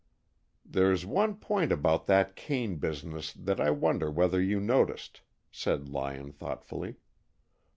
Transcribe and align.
"There's 0.65 1.05
one 1.05 1.35
point 1.35 1.71
about 1.71 2.07
that 2.07 2.35
cane 2.35 2.77
business 2.77 3.31
that 3.33 3.61
I 3.61 3.69
wonder 3.69 4.09
whether 4.09 4.41
you 4.41 4.59
noticed," 4.59 5.21
said 5.51 5.89
Lyon, 5.89 6.31
thoughtfully. 6.31 6.95